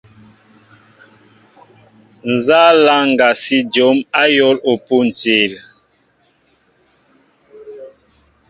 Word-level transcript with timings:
Nza 2.33 2.61
laŋga 2.85 3.29
si 3.41 3.57
jǒm 3.73 3.97
ayȏl 4.21 4.57
pȗntil? 4.85 5.53